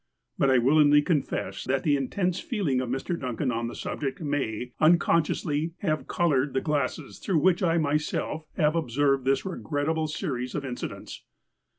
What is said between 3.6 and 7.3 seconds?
the subject may, unconsciously, have coloured the glasses